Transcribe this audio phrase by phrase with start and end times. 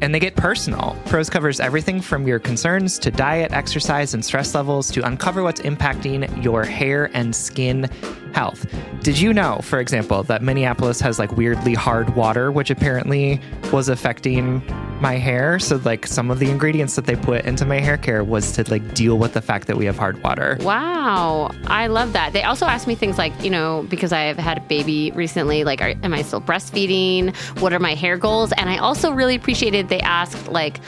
[0.00, 0.96] And they get personal.
[1.06, 5.60] Prose covers everything from your concerns to diet, exercise, and stress levels to uncover what's
[5.62, 7.90] impacting your hair and skin
[8.32, 8.66] health.
[9.02, 13.40] Did you know, for example, that Minneapolis has like weirdly hard water, which apparently
[13.72, 14.62] was affecting
[15.00, 15.58] my hair?
[15.58, 18.68] So, like, some of the ingredients that they put into my hair care was to
[18.70, 20.58] like deal with the fact that we have hard water.
[20.60, 22.32] Wow, I love that.
[22.32, 25.64] They also asked me things like, you know, because I have had a baby recently,
[25.64, 27.34] like, are, am I still breastfeeding?
[27.60, 28.52] What are my hair goals?
[28.52, 30.80] And I also really appreciated they asked, like,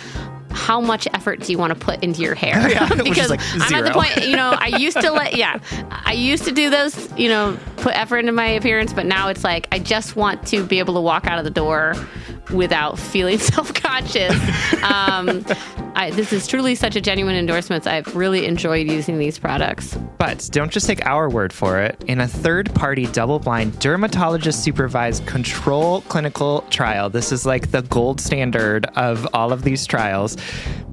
[0.52, 2.50] how much effort do you want to put into your hair?
[2.70, 5.58] Yeah, because like I'm at the point, you know, I used to let, yeah,
[5.90, 9.44] I used to do those, you know, put effort into my appearance, but now it's
[9.44, 11.94] like I just want to be able to walk out of the door
[12.52, 14.34] without feeling self conscious.
[14.82, 15.44] Um,
[16.12, 17.86] this is truly such a genuine endorsement.
[17.86, 19.96] I've really enjoyed using these products.
[20.18, 22.02] But don't just take our word for it.
[22.06, 27.82] In a third party, double blind, dermatologist supervised control clinical trial, this is like the
[27.82, 30.36] gold standard of all of these trials.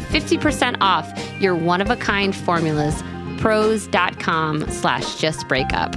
[0.00, 3.02] 50% off your one of a kind formulas.
[3.38, 5.96] Prose.com slash just break up.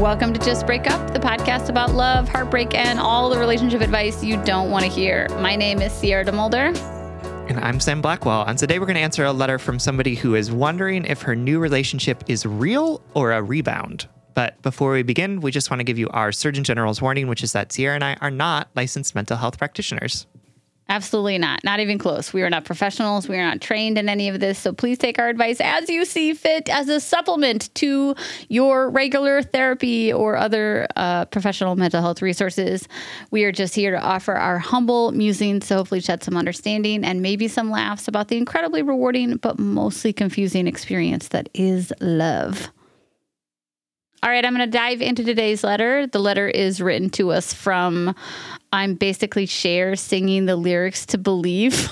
[0.00, 4.24] Welcome to Just Break Up, the podcast about love, heartbreak, and all the relationship advice
[4.24, 5.28] you don't want to hear.
[5.40, 6.74] My name is Sierra DeMulder.
[7.50, 8.44] And I'm Sam Blackwell.
[8.46, 11.36] And today we're going to answer a letter from somebody who is wondering if her
[11.36, 14.08] new relationship is real or a rebound.
[14.34, 17.42] But before we begin, we just want to give you our Surgeon General's warning, which
[17.42, 20.26] is that Sierra and I are not licensed mental health practitioners.
[20.90, 21.62] Absolutely not.
[21.62, 22.32] Not even close.
[22.32, 23.28] We are not professionals.
[23.28, 24.58] We are not trained in any of this.
[24.58, 28.16] So please take our advice as you see fit as a supplement to
[28.48, 32.88] your regular therapy or other uh, professional mental health resources.
[33.30, 37.22] We are just here to offer our humble musings to hopefully shed some understanding and
[37.22, 42.72] maybe some laughs about the incredibly rewarding but mostly confusing experience that is love.
[44.22, 46.06] All right, I'm going to dive into today's letter.
[46.06, 48.14] The letter is written to us from
[48.70, 51.88] I'm basically Cher singing the lyrics to Believe,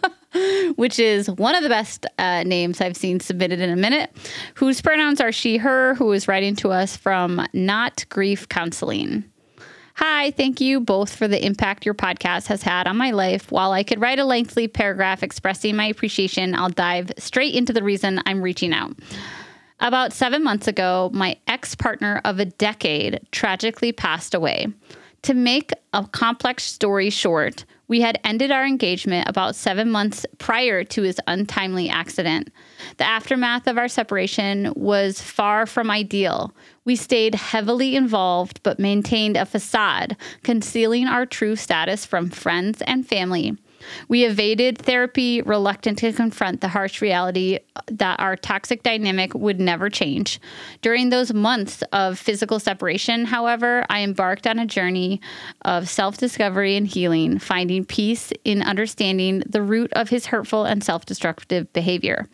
[0.76, 4.16] which is one of the best uh, names I've seen submitted in a minute,
[4.54, 9.24] whose pronouns are she, her, who is writing to us from Not Grief Counseling.
[9.96, 13.50] Hi, thank you both for the impact your podcast has had on my life.
[13.50, 17.82] While I could write a lengthy paragraph expressing my appreciation, I'll dive straight into the
[17.82, 18.92] reason I'm reaching out.
[19.80, 24.68] About seven months ago, my ex partner of a decade tragically passed away.
[25.22, 30.82] To make a complex story short, we had ended our engagement about seven months prior
[30.84, 32.50] to his untimely accident.
[32.96, 36.54] The aftermath of our separation was far from ideal.
[36.84, 43.06] We stayed heavily involved but maintained a facade, concealing our true status from friends and
[43.06, 43.56] family.
[44.08, 49.90] We evaded therapy, reluctant to confront the harsh reality that our toxic dynamic would never
[49.90, 50.40] change.
[50.82, 55.20] During those months of physical separation, however, I embarked on a journey
[55.62, 60.82] of self discovery and healing, finding peace in understanding the root of his hurtful and
[60.82, 62.28] self destructive behavior.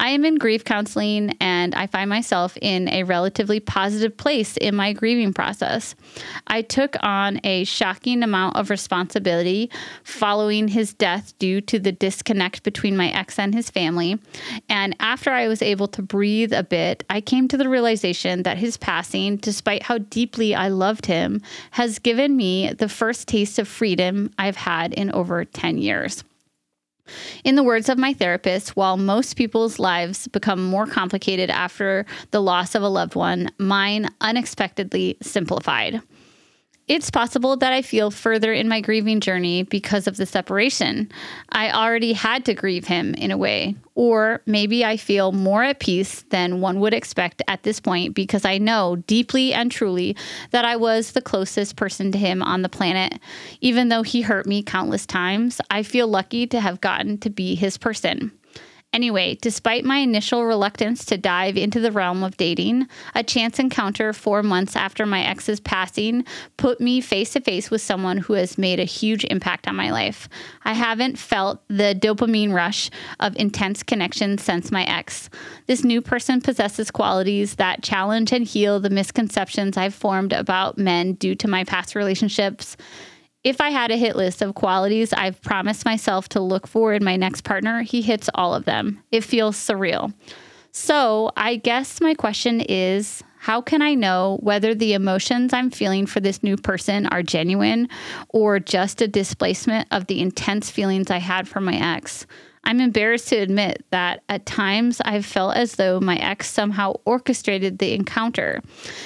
[0.00, 4.76] I am in grief counseling and I find myself in a relatively positive place in
[4.76, 5.94] my grieving process.
[6.46, 9.70] I took on a shocking amount of responsibility
[10.04, 14.18] following his death due to the disconnect between my ex and his family.
[14.68, 18.58] And after I was able to breathe a bit, I came to the realization that
[18.58, 21.42] his passing, despite how deeply I loved him,
[21.72, 26.22] has given me the first taste of freedom I've had in over 10 years.
[27.44, 32.42] In the words of my therapist, while most people's lives become more complicated after the
[32.42, 36.02] loss of a loved one, mine unexpectedly simplified.
[36.88, 41.12] It's possible that I feel further in my grieving journey because of the separation.
[41.50, 43.76] I already had to grieve him in a way.
[43.94, 48.46] Or maybe I feel more at peace than one would expect at this point because
[48.46, 50.16] I know deeply and truly
[50.50, 53.20] that I was the closest person to him on the planet.
[53.60, 57.54] Even though he hurt me countless times, I feel lucky to have gotten to be
[57.54, 58.32] his person.
[58.94, 64.14] Anyway, despite my initial reluctance to dive into the realm of dating, a chance encounter
[64.14, 66.24] four months after my ex's passing
[66.56, 69.90] put me face to face with someone who has made a huge impact on my
[69.90, 70.26] life.
[70.64, 72.90] I haven't felt the dopamine rush
[73.20, 75.28] of intense connection since my ex.
[75.66, 81.12] This new person possesses qualities that challenge and heal the misconceptions I've formed about men
[81.12, 82.78] due to my past relationships.
[83.44, 87.04] If I had a hit list of qualities I've promised myself to look for in
[87.04, 89.02] my next partner, he hits all of them.
[89.12, 90.12] It feels surreal.
[90.72, 96.06] So, I guess my question is how can I know whether the emotions I'm feeling
[96.06, 97.88] for this new person are genuine
[98.28, 102.26] or just a displacement of the intense feelings I had for my ex?
[102.64, 107.78] I'm embarrassed to admit that at times I've felt as though my ex somehow orchestrated
[107.78, 108.62] the encounter.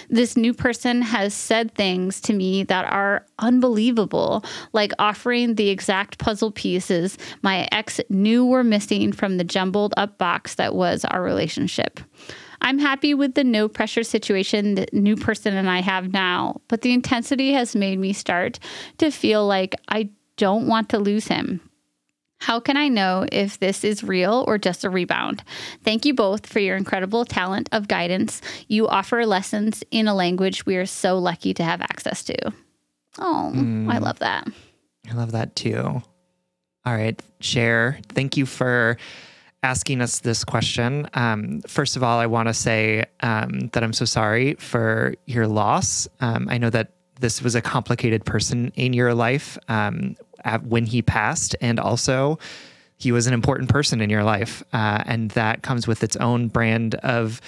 [0.09, 6.19] This new person has said things to me that are unbelievable, like offering the exact
[6.19, 11.23] puzzle pieces my ex knew were missing from the jumbled up box that was our
[11.23, 12.01] relationship.
[12.63, 16.83] I'm happy with the no pressure situation the new person and I have now, but
[16.83, 18.61] the intensity has made me start
[18.99, 21.61] to feel like I don't want to lose him.
[22.43, 25.45] How can I know if this is real or just a rebound?
[25.85, 28.43] Thank you both for your incredible talent of guidance.
[28.67, 32.53] You offer lessons in a language we are so lucky to have access to.
[33.21, 33.89] Oh, mm.
[33.89, 34.49] I love that.
[35.09, 36.03] I love that too.
[36.85, 38.97] All right, Cher, thank you for
[39.63, 41.09] asking us this question.
[41.15, 45.47] Um, first of all, I want to say um, that I'm so sorry for your
[45.47, 46.09] loss.
[46.19, 46.91] Um, I know that
[47.21, 49.57] this was a complicated person in your life.
[50.63, 52.39] When he passed, and also
[52.97, 56.49] he was an important person in your life, uh, and that comes with its own
[56.49, 57.41] brand of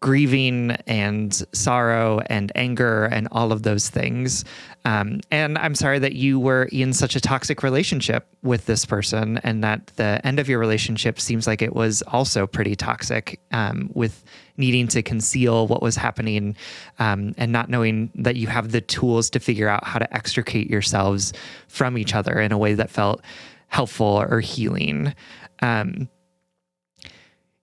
[0.00, 4.46] grieving and sorrow and anger and all of those things.
[4.86, 9.36] Um, and I'm sorry that you were in such a toxic relationship with this person,
[9.38, 13.90] and that the end of your relationship seems like it was also pretty toxic um,
[13.92, 14.24] with
[14.56, 16.56] needing to conceal what was happening
[16.98, 20.70] um, and not knowing that you have the tools to figure out how to extricate
[20.70, 21.34] yourselves
[21.68, 23.22] from each other in a way that felt
[23.68, 25.14] helpful or healing.
[25.60, 26.08] Um,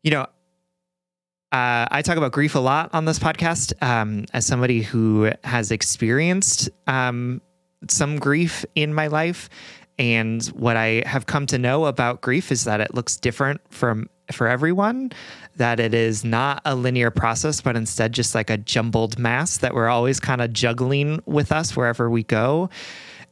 [0.04, 0.28] you know,
[1.52, 5.72] uh, I talk about grief a lot on this podcast um, as somebody who has
[5.72, 7.42] experienced um,
[7.88, 9.50] some grief in my life.
[9.98, 14.10] And what I have come to know about grief is that it looks different from
[14.32, 15.12] for everyone,
[15.56, 19.74] that it is not a linear process, but instead just like a jumbled mass that
[19.74, 22.70] we're always kind of juggling with us wherever we go.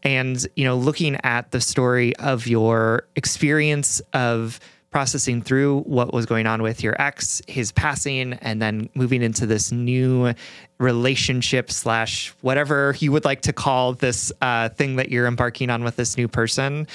[0.03, 4.59] And, you know, looking at the story of your experience of
[4.95, 9.45] processing through what was going on with your ex, his passing, and then moving into
[9.45, 10.33] this new
[10.77, 15.83] relationship slash whatever you would like to call this uh, thing that you're embarking on
[15.83, 16.87] with this new person.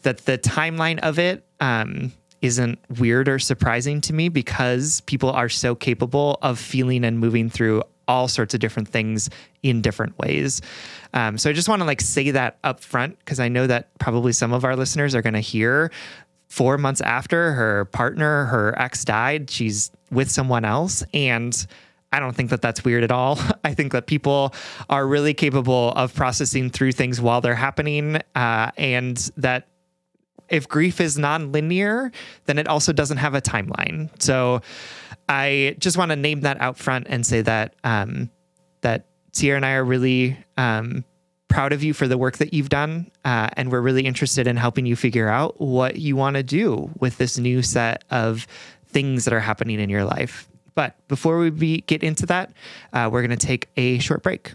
[0.00, 5.50] That the timeline of it um, isn't weird or surprising to me because people are
[5.50, 9.28] so capable of feeling and moving through all sorts of different things
[9.62, 10.62] in different ways.
[11.12, 13.96] Um, so I just want to like say that up front because I know that
[13.98, 15.90] probably some of our listeners are going to hear
[16.52, 21.02] four months after her partner, her ex died, she's with someone else.
[21.14, 21.66] And
[22.12, 23.38] I don't think that that's weird at all.
[23.64, 24.52] I think that people
[24.90, 28.20] are really capable of processing through things while they're happening.
[28.34, 29.68] Uh, and that
[30.50, 32.12] if grief is non-linear,
[32.44, 34.10] then it also doesn't have a timeline.
[34.20, 34.60] So
[35.30, 38.28] I just want to name that out front and say that um,
[38.82, 41.02] that Sierra and I are really um,
[41.52, 43.10] proud of you for the work that you've done.
[43.24, 46.90] Uh, and we're really interested in helping you figure out what you want to do
[46.98, 48.46] with this new set of
[48.86, 50.48] things that are happening in your life.
[50.74, 52.52] But before we be, get into that,
[52.92, 54.54] uh, we're going to take a short break.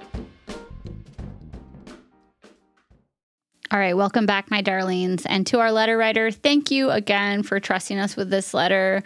[3.71, 5.25] All right, welcome back, my darlings.
[5.25, 9.01] And to our letter writer, thank you again for trusting us with this letter.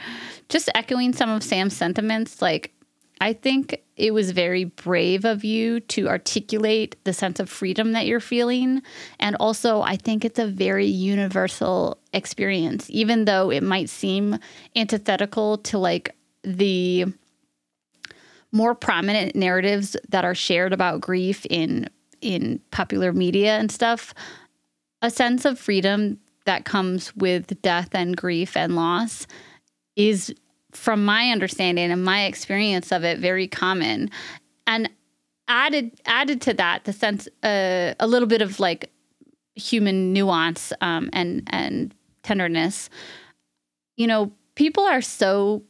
[0.49, 2.73] Just echoing some of Sam's sentiments, like,
[3.21, 8.07] I think it was very brave of you to articulate the sense of freedom that
[8.07, 8.81] you're feeling.
[9.19, 14.39] And also, I think it's a very universal experience, even though it might seem
[14.75, 17.05] antithetical to like the
[18.51, 21.87] more prominent narratives that are shared about grief in
[22.21, 24.13] in popular media and stuff
[25.05, 29.27] a sense of freedom that comes with death and grief and loss
[29.95, 30.33] is
[30.71, 34.09] from my understanding and my experience of it very common.
[34.65, 34.89] And
[35.47, 38.91] added added to that the sense uh, a little bit of like
[39.53, 41.93] human nuance um, and and
[42.23, 42.89] tenderness.
[43.95, 45.63] You know people are so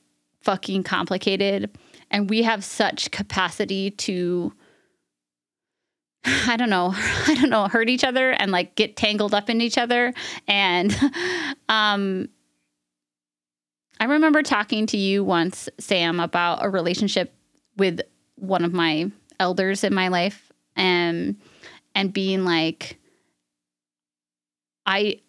[0.44, 1.78] fucking complicated
[2.10, 4.54] and we have such capacity to
[6.48, 6.94] I don't know,
[7.28, 10.14] I don't know, hurt each other and like get tangled up in each other.
[10.48, 10.96] And
[11.70, 12.30] um,
[14.00, 17.34] I remember talking to you once, Sam, about a relationship
[17.78, 18.02] with
[18.36, 21.38] one of my elders in my life, and
[21.94, 23.00] and being like,
[24.86, 25.22] I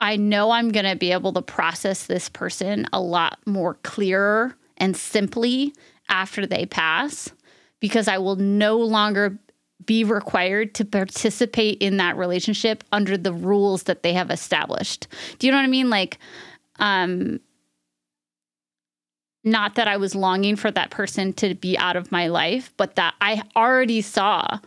[0.00, 4.96] I know I'm gonna be able to process this person a lot more clearer and
[4.96, 5.74] simply
[6.08, 7.32] after they pass
[7.80, 9.38] because I will no longer
[9.84, 15.08] be required to participate in that relationship under the rules that they have established.
[15.38, 15.90] Do you know what I mean?
[15.90, 16.18] Like,
[16.78, 17.40] um,
[19.42, 22.94] not that I was longing for that person to be out of my life, but
[22.96, 24.58] that I already saw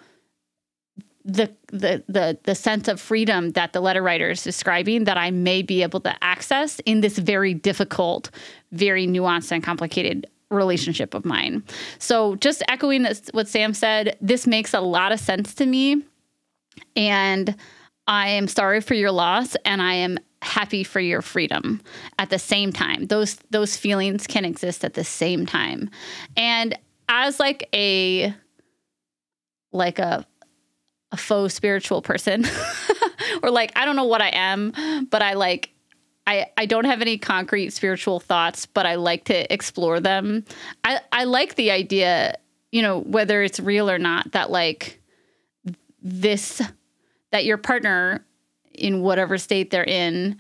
[1.26, 5.30] the, the the the sense of freedom that the letter writer is describing that I
[5.30, 8.32] may be able to access in this very difficult,
[8.72, 11.64] very nuanced and complicated relationship of mine.
[12.00, 16.04] So just echoing this, what Sam said, this makes a lot of sense to me.
[16.96, 17.56] And
[18.08, 21.82] I am sorry for your loss and I am happy for your freedom
[22.20, 23.08] at the same time.
[23.08, 25.90] Those those feelings can exist at the same time.
[26.36, 26.78] And
[27.10, 28.34] as like a
[29.72, 30.26] like a
[31.12, 32.46] a faux spiritual person
[33.44, 35.72] or like I don't know what I am, but I like
[36.28, 40.44] I, I don't have any concrete spiritual thoughts, but I like to explore them.
[40.84, 42.38] I, I like the idea,
[42.72, 45.02] you know, whether it's real or not, that like
[46.04, 46.62] this,
[47.32, 48.26] that your partner
[48.74, 50.38] in whatever state they're in,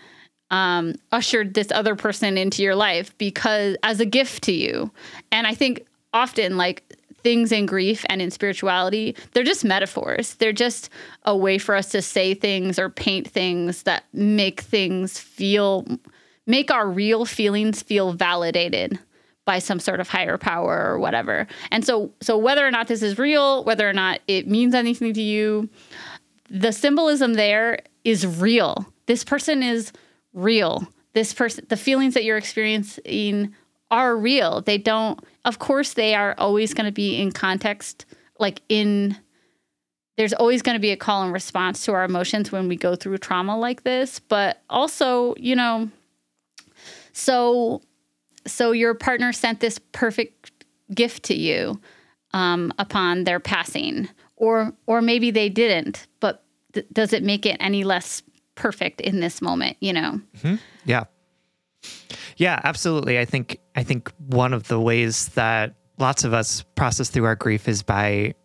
[0.51, 4.91] um, ushered this other person into your life because as a gift to you.
[5.31, 6.96] And I think often, like,
[7.27, 10.35] things in grief and in spirituality, they're just metaphors.
[10.35, 10.89] They're just
[11.25, 15.85] a way for us to say things or paint things that make things feel,
[16.45, 18.97] make our real feelings feel validated
[19.43, 21.47] by some sort of higher power or whatever.
[21.69, 25.11] And so, so whether or not this is real, whether or not it means anything
[25.11, 25.67] to you,
[26.49, 28.85] the symbolism there is real.
[29.05, 29.91] This person is
[30.31, 30.87] real.
[31.11, 33.53] This person, the feelings that you're experiencing
[33.89, 34.61] are real.
[34.61, 38.05] They don't, of course, they are always going to be in context,
[38.39, 39.17] like in,
[40.17, 42.95] there's always going to be a call and response to our emotions when we go
[42.95, 44.19] through trauma like this.
[44.19, 45.89] But also, you know,
[47.13, 47.81] so,
[48.45, 50.51] so your partner sent this perfect
[50.93, 51.79] gift to you
[52.33, 57.57] um, upon their passing, or, or maybe they didn't, but th- does it make it
[57.59, 58.21] any less
[58.55, 60.21] perfect in this moment, you know?
[60.37, 60.55] Mm-hmm.
[60.85, 61.05] Yeah.
[62.37, 63.19] Yeah, absolutely.
[63.19, 67.35] I think I think one of the ways that lots of us process through our
[67.35, 68.35] grief is by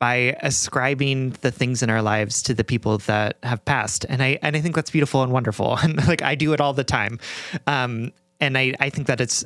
[0.00, 4.04] by ascribing the things in our lives to the people that have passed.
[4.08, 5.76] And I and I think that's beautiful and wonderful.
[5.82, 7.18] And like I do it all the time.
[7.66, 9.44] Um and I I think that it's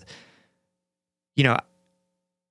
[1.37, 1.57] you know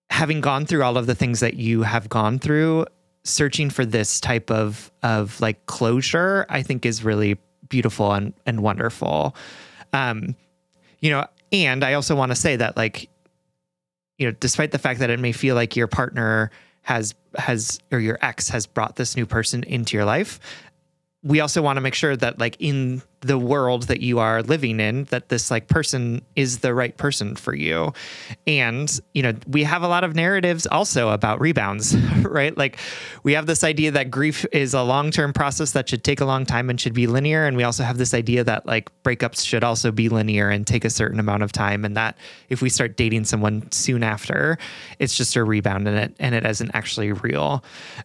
[0.09, 2.85] having gone through all of the things that you have gone through
[3.23, 8.61] searching for this type of of like closure i think is really beautiful and and
[8.61, 9.35] wonderful
[9.93, 10.35] um
[10.99, 13.09] you know and i also want to say that like
[14.17, 17.99] you know despite the fact that it may feel like your partner has has or
[17.99, 20.39] your ex has brought this new person into your life
[21.23, 24.79] we also want to make sure that like in the world that you are living
[24.79, 27.93] in that this like person is the right person for you.
[28.45, 32.55] And you know we have a lot of narratives also about rebounds right?
[32.57, 32.77] Like
[33.23, 36.45] we have this idea that grief is a long-term process that should take a long
[36.45, 37.45] time and should be linear.
[37.45, 40.85] And we also have this idea that like breakups should also be linear and take
[40.85, 41.85] a certain amount of time.
[41.85, 42.17] And that
[42.49, 44.57] if we start dating someone soon after
[44.99, 47.63] it's just a rebound and it and it isn't actually real.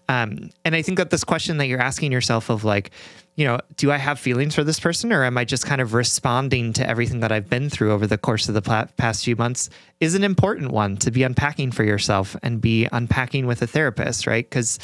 [0.09, 2.91] Um, and i think that this question that you're asking yourself of like
[3.35, 5.95] you know, do I have feelings for this person or am I just kind of
[5.95, 9.71] responding to everything that I've been through over the course of the past few months
[10.01, 14.27] is an important one to be unpacking for yourself and be unpacking with a therapist,
[14.27, 14.49] right?
[14.49, 14.79] Because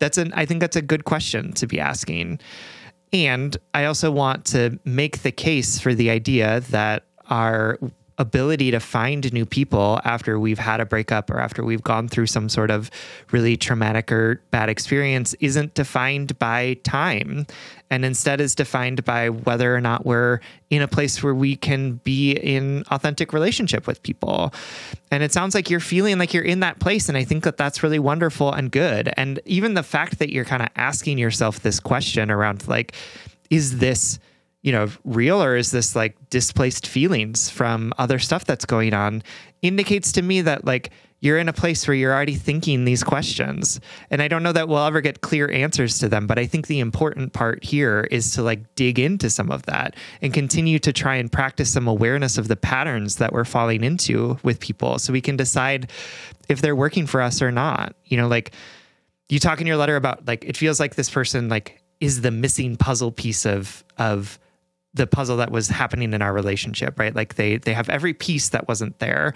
[0.00, 2.40] that's an, I think that's a good question to be asking.
[3.12, 7.78] And I also want to make the case for the idea that our
[8.18, 12.26] ability to find new people after we've had a breakup or after we've gone through
[12.26, 12.90] some sort of
[13.32, 17.46] really traumatic or bad experience isn't defined by time.
[17.90, 21.94] And instead is defined by whether or not we're in a place where we can
[22.04, 24.52] be in authentic relationship with people.
[25.10, 27.56] And it sounds like you're feeling like you're in that place and i think that
[27.56, 29.12] that's really wonderful and good.
[29.16, 32.94] And even the fact that you're kind of asking yourself this question around like
[33.50, 34.18] is this
[34.64, 39.22] you know, real or is this like displaced feelings from other stuff that's going on
[39.60, 43.78] indicates to me that like you're in a place where you're already thinking these questions.
[44.10, 46.66] And I don't know that we'll ever get clear answers to them, but I think
[46.66, 50.94] the important part here is to like dig into some of that and continue to
[50.94, 55.12] try and practice some awareness of the patterns that we're falling into with people so
[55.12, 55.90] we can decide
[56.48, 57.94] if they're working for us or not.
[58.06, 58.52] You know, like
[59.28, 62.30] you talk in your letter about like it feels like this person like is the
[62.30, 64.38] missing puzzle piece of of
[64.94, 67.14] the puzzle that was happening in our relationship, right?
[67.14, 69.34] Like they they have every piece that wasn't there.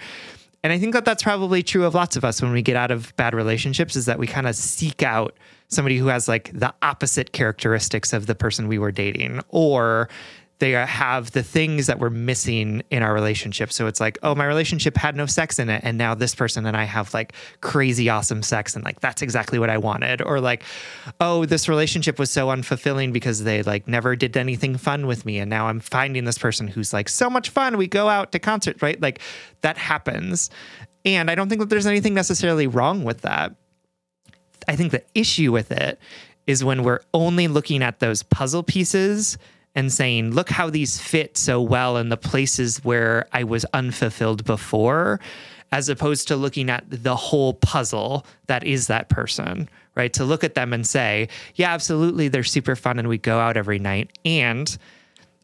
[0.63, 2.91] And I think that that's probably true of lots of us when we get out
[2.91, 5.37] of bad relationships is that we kind of seek out
[5.69, 10.09] somebody who has like the opposite characteristics of the person we were dating or
[10.59, 13.71] they have the things that we're missing in our relationship.
[13.71, 15.81] So it's like, oh, my relationship had no sex in it.
[15.85, 18.75] And now this person and I have like crazy awesome sex.
[18.75, 20.21] And like, that's exactly what I wanted.
[20.21, 20.63] Or like,
[21.21, 25.39] oh, this relationship was so unfulfilling because they like never did anything fun with me.
[25.39, 27.77] And now I'm finding this person who's like so much fun.
[27.77, 28.99] We go out to concert, right?
[29.01, 29.21] Like
[29.61, 30.49] that happens.
[31.05, 33.55] And I don't think that there's anything necessarily wrong with that.
[34.67, 35.99] I think the issue with it
[36.47, 39.37] is when we're only looking at those puzzle pieces
[39.75, 44.43] and saying, look how these fit so well in the places where I was unfulfilled
[44.45, 45.19] before,
[45.71, 50.11] as opposed to looking at the whole puzzle that is that person, right?
[50.13, 53.57] To look at them and say, yeah, absolutely, they're super fun and we go out
[53.57, 54.17] every night.
[54.25, 54.75] And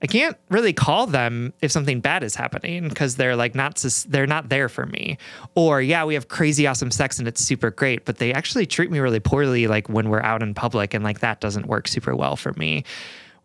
[0.02, 3.78] I can't really call them if something bad is happening because they're like not
[4.10, 5.18] they're not there for me.
[5.56, 8.92] Or yeah, we have crazy awesome sex and it's super great, but they actually treat
[8.92, 12.16] me really poorly like when we're out in public and like that doesn't work super
[12.16, 12.84] well for me.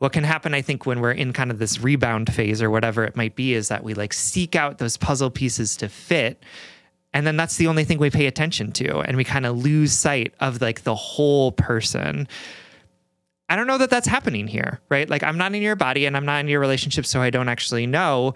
[0.00, 3.04] What can happen I think when we're in kind of this rebound phase or whatever
[3.04, 6.42] it might be is that we like seek out those puzzle pieces to fit
[7.12, 9.92] and then that's the only thing we pay attention to and we kind of lose
[9.92, 12.26] sight of like the whole person
[13.50, 15.10] I don't know that that's happening here, right?
[15.10, 17.48] Like, I'm not in your body and I'm not in your relationship, so I don't
[17.48, 18.34] actually know.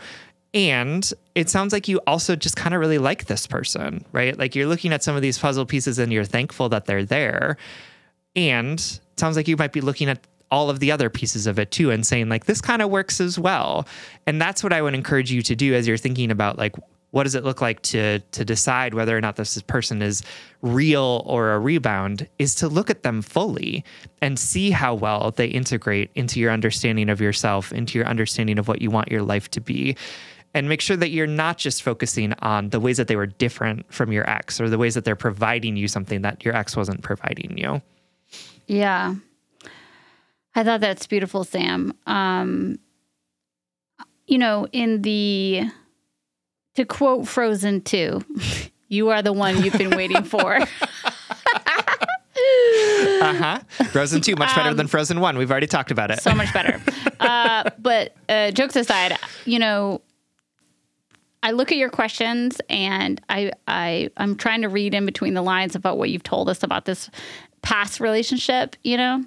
[0.52, 4.36] And it sounds like you also just kind of really like this person, right?
[4.36, 7.58] Like, you're looking at some of these puzzle pieces and you're thankful that they're there.
[8.34, 11.58] And it sounds like you might be looking at all of the other pieces of
[11.58, 13.88] it too and saying, like, this kind of works as well.
[14.24, 16.76] And that's what I would encourage you to do as you're thinking about, like,
[17.10, 20.22] what does it look like to to decide whether or not this person is
[20.62, 23.84] real or a rebound is to look at them fully
[24.20, 28.68] and see how well they integrate into your understanding of yourself into your understanding of
[28.68, 29.96] what you want your life to be.
[30.54, 33.92] And make sure that you're not just focusing on the ways that they were different
[33.92, 37.02] from your ex or the ways that they're providing you something that your ex wasn't
[37.02, 37.82] providing you.
[38.66, 39.16] Yeah
[40.54, 42.78] i thought that's beautiful sam um
[44.26, 45.64] you know in the
[46.74, 48.20] to quote Frozen 2,
[48.88, 50.56] you are the one you've been waiting for.
[50.56, 50.66] uh
[53.20, 53.60] huh.
[53.90, 55.38] Frozen 2, much better um, than Frozen 1.
[55.38, 56.20] We've already talked about it.
[56.20, 56.80] So much better.
[57.20, 60.00] uh, but uh, jokes aside, you know,
[61.42, 65.42] I look at your questions and I, I I'm trying to read in between the
[65.42, 67.10] lines about what you've told us about this
[67.60, 69.24] past relationship, you know.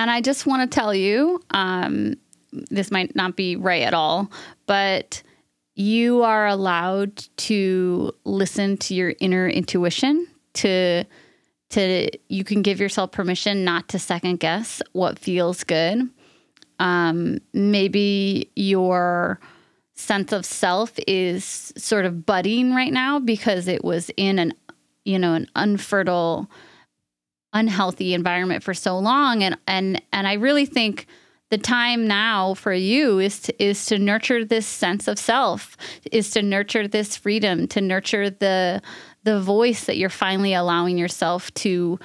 [0.00, 2.14] And I just want to tell you, um,
[2.52, 4.30] this might not be right at all,
[4.64, 5.22] but
[5.74, 11.04] you are allowed to listen to your inner intuition to
[11.68, 16.08] to you can give yourself permission not to second guess what feels good.
[16.78, 19.38] Um, maybe your
[19.96, 24.54] sense of self is sort of budding right now because it was in an
[25.04, 26.48] you know an unfertile
[27.52, 29.42] unhealthy environment for so long.
[29.42, 31.06] And and and I really think
[31.50, 35.76] the time now for you is to, is to nurture this sense of self,
[36.12, 38.80] is to nurture this freedom, to nurture the
[39.24, 41.98] the voice that you're finally allowing yourself to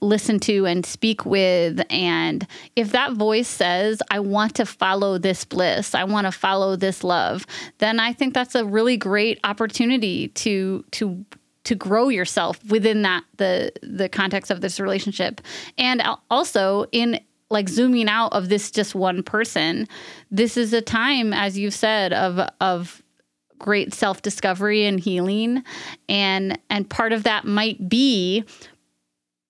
[0.00, 1.80] listen to and speak with.
[1.88, 5.94] And if that voice says i want to follow this bliss.
[5.94, 7.46] I want to follow this love
[7.78, 11.24] then i think that's a really great opportunity to to
[11.64, 15.40] to grow yourself within that the the context of this relationship.
[15.78, 17.20] And also in
[17.50, 19.86] like zooming out of this just one person
[20.30, 23.02] this is a time as you've said of of
[23.58, 25.62] great self-discovery and healing.
[26.08, 28.44] And and part of that might be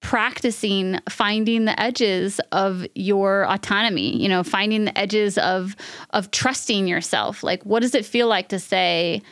[0.00, 5.76] practicing finding the edges of your autonomy you know finding the edges of
[6.10, 7.42] of trusting yourself.
[7.42, 9.22] Like what does it feel like to say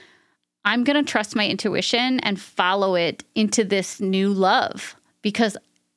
[0.64, 5.56] i'm going to trust my intuition and follow it into this new love because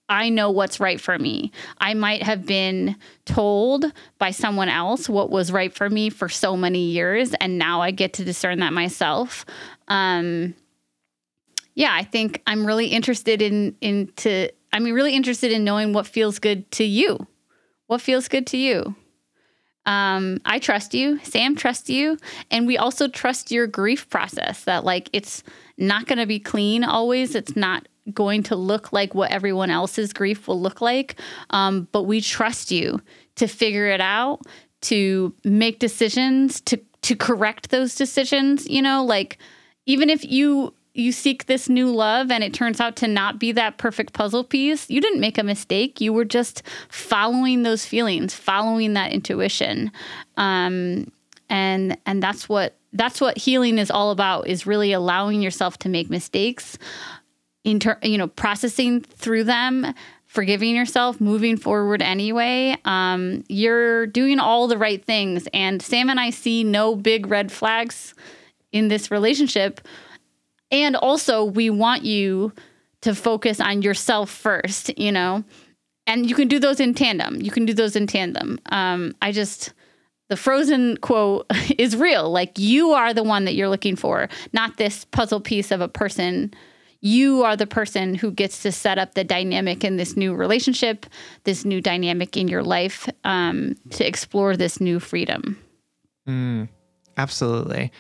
[0.09, 1.51] I know what's right for me.
[1.79, 3.85] I might have been told
[4.19, 7.91] by someone else what was right for me for so many years, and now I
[7.91, 9.45] get to discern that myself.
[9.87, 10.55] Um,
[11.73, 14.49] yeah, I think I'm really interested in into.
[14.71, 17.27] I'm really interested in knowing what feels good to you.
[17.87, 18.95] What feels good to you?
[19.85, 21.19] Um, I trust you.
[21.23, 22.17] Sam trusts you,
[22.49, 24.63] and we also trust your grief process.
[24.63, 25.43] That like it's
[25.77, 27.35] not going to be clean always.
[27.35, 31.19] It's not going to look like what everyone else's grief will look like.
[31.49, 33.01] Um, but we trust you
[33.35, 34.41] to figure it out,
[34.81, 38.67] to make decisions, to to correct those decisions.
[38.69, 39.37] You know, like
[39.85, 43.51] even if you you seek this new love and it turns out to not be
[43.53, 45.99] that perfect puzzle piece, you didn't make a mistake.
[45.99, 49.91] You were just following those feelings, following that intuition.
[50.37, 51.11] Um,
[51.49, 55.89] and and that's what that's what healing is all about is really allowing yourself to
[55.89, 56.77] make mistakes
[57.63, 59.93] inter, you know, processing through them,
[60.25, 62.75] forgiving yourself, moving forward anyway.
[62.85, 65.47] Um, you're doing all the right things.
[65.53, 68.13] And Sam and I see no big red flags
[68.71, 69.81] in this relationship.
[70.73, 72.51] And also, we want you
[73.01, 75.43] to focus on yourself first, you know,
[76.07, 77.39] and you can do those in tandem.
[77.39, 78.59] You can do those in tandem.
[78.67, 79.71] Um, I just,
[80.29, 81.45] the frozen quote
[81.77, 82.29] is real.
[82.31, 85.87] Like you are the one that you're looking for, not this puzzle piece of a
[85.87, 86.53] person
[87.05, 91.05] you are the person who gets to set up the dynamic in this new relationship,
[91.43, 95.59] this new dynamic in your life um, to explore this new freedom.
[96.25, 96.69] Mm,
[97.17, 97.91] absolutely.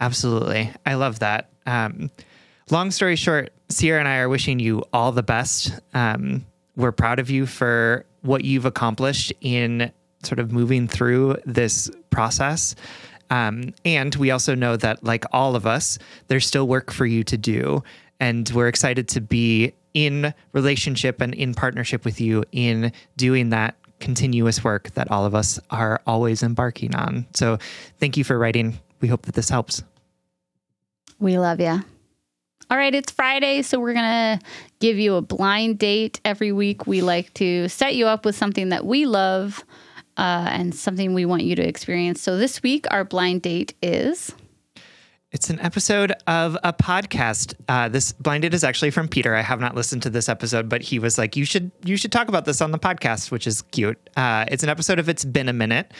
[0.00, 0.72] Absolutely.
[0.84, 1.51] I love that.
[1.66, 2.10] Um,
[2.70, 5.72] long story short, Sierra and I are wishing you all the best.
[5.94, 6.46] Um,
[6.76, 12.74] we're proud of you for what you've accomplished in sort of moving through this process.
[13.30, 15.98] Um, and we also know that, like all of us,
[16.28, 17.82] there's still work for you to do.
[18.20, 23.76] And we're excited to be in relationship and in partnership with you in doing that
[24.00, 27.26] continuous work that all of us are always embarking on.
[27.34, 27.58] So
[27.98, 28.78] thank you for writing.
[29.00, 29.82] We hope that this helps.
[31.22, 31.80] We love you.
[32.68, 34.44] All right, it's Friday, so we're going to
[34.80, 36.88] give you a blind date every week.
[36.88, 39.64] We like to set you up with something that we love
[40.16, 42.20] uh, and something we want you to experience.
[42.20, 44.34] So this week, our blind date is.
[45.30, 47.54] It's an episode of a podcast.
[47.68, 49.36] Uh, this blind date is actually from Peter.
[49.36, 52.10] I have not listened to this episode, but he was like, "You should, you should
[52.10, 53.96] talk about this on the podcast," which is cute.
[54.16, 55.92] Uh, it's an episode of It's Been a Minute,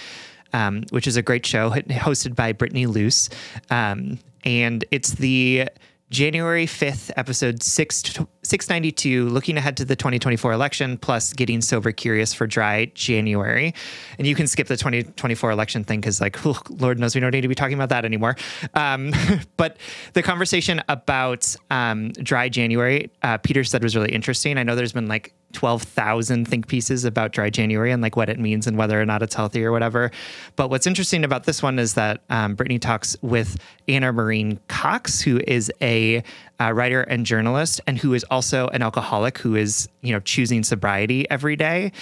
[0.53, 3.29] um, which is a great show hosted by Brittany Luce,
[3.71, 5.69] um, and it's the
[6.11, 12.35] January 5th, episode 6, 692, looking ahead to the 2024 election, plus getting sober curious
[12.35, 13.73] for dry January.
[14.19, 17.31] And you can skip the 2024 election thing because, like, oh, Lord knows we don't
[17.31, 18.37] need to be talking about that anymore.
[18.75, 19.13] Um,
[19.57, 19.77] but
[20.15, 24.59] the conversation about um, dry January, uh, Peter said was really interesting.
[24.59, 28.39] I know there's been like 12,000 think pieces about dry January and like what it
[28.39, 30.11] means and whether or not it's healthy or whatever.
[30.57, 35.21] But what's interesting about this one is that um, Brittany talks with Ana Marie Cox,
[35.21, 36.23] who is a
[36.61, 40.63] uh, writer and journalist, and who is also an alcoholic who is, you know, choosing
[40.63, 41.93] sobriety every day,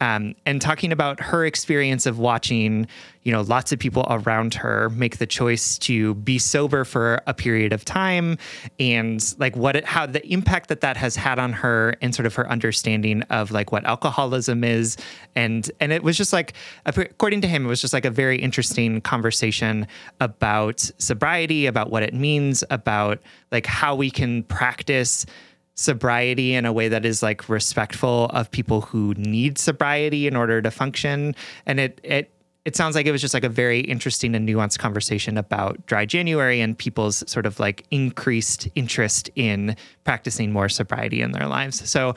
[0.00, 2.86] um, and talking about her experience of watching,
[3.22, 7.34] you know, lots of people around her make the choice to be sober for a
[7.34, 8.38] period of time,
[8.78, 12.26] and like what it, how the impact that that has had on her, and sort
[12.26, 14.96] of her understanding of like what alcoholism is,
[15.34, 16.54] and and it was just like,
[16.86, 19.86] according to him, it was just like a very interesting conversation
[20.20, 23.20] about sobriety, about what it means, about
[23.52, 25.26] like how we can practice
[25.74, 30.60] sobriety in a way that is like respectful of people who need sobriety in order
[30.60, 31.34] to function.
[31.66, 32.30] And it it
[32.64, 36.04] it sounds like it was just like a very interesting and nuanced conversation about dry
[36.04, 41.88] January and people's sort of like increased interest in practicing more sobriety in their lives.
[41.88, 42.14] So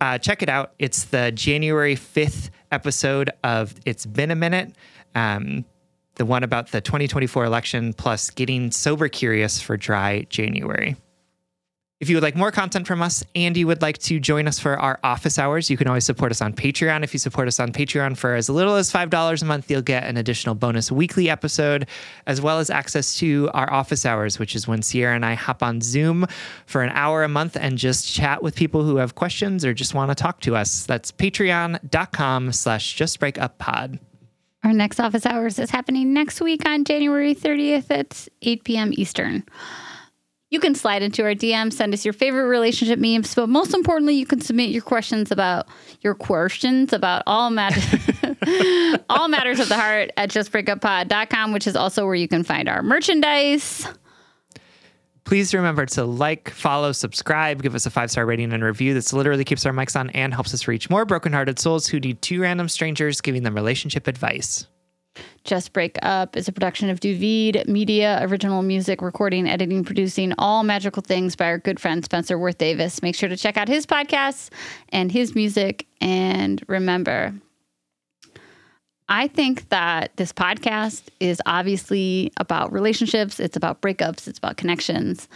[0.00, 0.72] uh, check it out.
[0.78, 4.74] It's the January 5th episode of It's Been a Minute.
[5.14, 5.64] Um,
[6.16, 10.96] the one about the 2024 election, plus getting sober curious for dry January.
[11.98, 14.58] If you would like more content from us and you would like to join us
[14.58, 17.02] for our office hours, you can always support us on Patreon.
[17.02, 20.04] If you support us on Patreon for as little as $5 a month, you'll get
[20.04, 21.88] an additional bonus weekly episode,
[22.26, 25.62] as well as access to our office hours, which is when Sierra and I hop
[25.62, 26.26] on Zoom
[26.66, 29.94] for an hour a month and just chat with people who have questions or just
[29.94, 30.84] want to talk to us.
[30.84, 34.00] That's patreon.com slash justbreakuppod.
[34.64, 38.90] Our next office hours is happening next week on January 30th at 8 p.m.
[38.92, 39.44] Eastern.
[40.48, 44.14] You can slide into our DM, send us your favorite relationship memes, but most importantly,
[44.14, 45.66] you can submit your questions about
[46.02, 47.84] your questions about all matters
[49.10, 52.82] all matters of the heart at justbreakuppod.com, which is also where you can find our
[52.82, 53.88] merchandise.
[55.24, 58.94] Please remember to like, follow, subscribe, give us a five star rating and review.
[58.94, 62.22] This literally keeps our mics on and helps us reach more brokenhearted souls who need
[62.22, 64.68] two random strangers giving them relationship advice.
[65.44, 70.62] Just Break Up is a production of Duvid Media, original music, recording, editing, producing, all
[70.62, 73.02] magical things by our good friend Spencer Worth Davis.
[73.02, 74.50] Make sure to check out his podcasts
[74.90, 75.86] and his music.
[76.00, 77.34] And remember,
[79.08, 85.28] I think that this podcast is obviously about relationships, it's about breakups, it's about connections.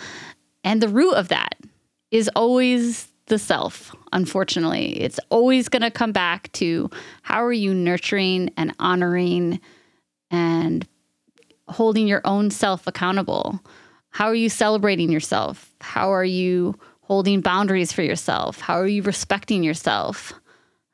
[0.64, 1.54] And the root of that
[2.10, 5.00] is always the self, unfortunately.
[5.00, 6.90] It's always going to come back to
[7.30, 9.60] how are you nurturing and honoring
[10.30, 10.86] and
[11.68, 13.60] holding your own self accountable?
[14.10, 15.72] How are you celebrating yourself?
[15.80, 18.60] How are you holding boundaries for yourself?
[18.60, 20.32] How are you respecting yourself?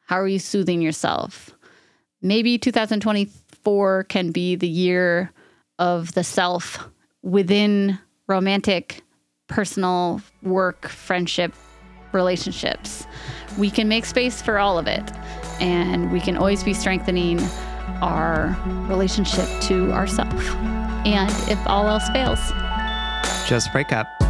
[0.01, 1.57] How are you soothing yourself?
[2.23, 5.33] maybe 2024 can be the year
[5.79, 6.89] of the self
[7.23, 9.03] within romantic,
[9.47, 11.55] personal, work, friendship,
[12.13, 13.07] relationships.
[13.59, 15.05] We can make space for all of it,
[15.61, 17.41] and we can always be strengthening
[18.03, 18.57] our
[18.89, 20.33] relationship to ourself.
[21.07, 22.41] And if all else fails,
[23.49, 24.26] just break up.